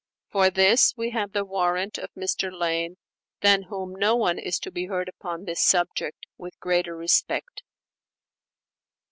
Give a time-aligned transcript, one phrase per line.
[0.31, 2.51] For this we have the warrant of Mr.
[2.51, 2.95] Lane,
[3.41, 7.61] than whom no one is to be heard upon this subject with greater respect.